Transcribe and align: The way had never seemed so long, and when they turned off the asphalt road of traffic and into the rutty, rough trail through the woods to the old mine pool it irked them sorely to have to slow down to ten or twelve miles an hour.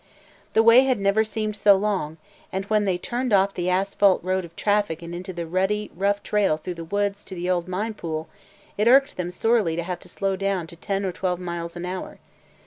The 0.53 0.63
way 0.63 0.81
had 0.85 0.99
never 0.99 1.23
seemed 1.23 1.55
so 1.55 1.75
long, 1.75 2.17
and 2.51 2.65
when 2.65 2.85
they 2.85 2.97
turned 2.97 3.31
off 3.31 3.53
the 3.53 3.69
asphalt 3.69 4.23
road 4.23 4.43
of 4.43 4.55
traffic 4.55 5.03
and 5.03 5.13
into 5.13 5.31
the 5.31 5.45
rutty, 5.45 5.91
rough 5.95 6.23
trail 6.23 6.57
through 6.57 6.73
the 6.73 6.83
woods 6.83 7.23
to 7.25 7.35
the 7.35 7.51
old 7.51 7.67
mine 7.67 7.93
pool 7.93 8.27
it 8.79 8.87
irked 8.87 9.15
them 9.15 9.29
sorely 9.29 9.75
to 9.75 9.83
have 9.83 9.99
to 9.99 10.09
slow 10.09 10.35
down 10.35 10.65
to 10.65 10.75
ten 10.75 11.05
or 11.05 11.11
twelve 11.11 11.39
miles 11.39 11.75
an 11.75 11.85
hour. 11.85 12.17